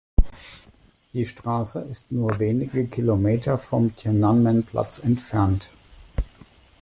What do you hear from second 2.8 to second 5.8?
Kilometer vom Tian’anmen-Platz entfernt.